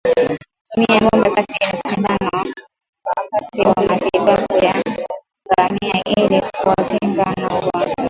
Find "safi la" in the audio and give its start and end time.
1.29-1.77